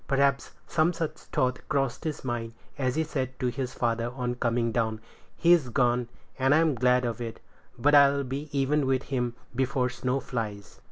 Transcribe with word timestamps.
Perhaps 0.07 0.53
some 0.65 0.93
such 0.93 1.11
thought 1.13 1.59
crossed 1.69 2.05
his 2.05 2.23
mind, 2.23 2.53
as 2.75 2.95
he 2.95 3.03
said 3.03 3.39
to 3.39 3.49
his 3.49 3.75
father 3.75 4.09
on 4.15 4.33
coming 4.33 4.71
down, 4.71 4.99
"He's 5.35 5.69
gone, 5.69 6.07
and 6.39 6.55
I'm 6.55 6.73
glad 6.73 7.05
of 7.05 7.21
it; 7.21 7.39
but 7.77 7.93
I'll 7.93 8.23
be 8.23 8.49
even 8.51 8.87
with 8.87 9.03
him 9.03 9.35
before 9.55 9.89
snow 9.89 10.19
flies." 10.19 10.79